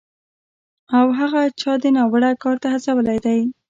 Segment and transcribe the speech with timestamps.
[0.97, 3.39] او هغه چا دې ناوړه کار ته هڅولی دی